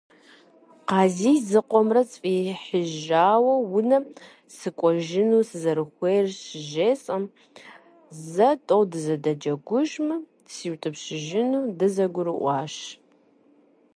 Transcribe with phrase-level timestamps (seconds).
[0.87, 4.03] Къазий зыкъомрэ сфӀихьыжауэ, унэм
[4.55, 7.23] сыкӀуэжыну сызэрыхуейр щыжесӀэм,
[8.31, 10.15] зэ–тӀэу дызэдэджэгужмэ,
[10.53, 12.75] сиутӏыпщыжыну дызэгурыӏуащ.